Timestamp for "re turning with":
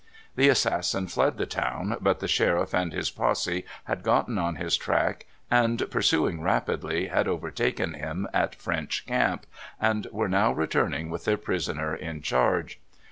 10.53-11.25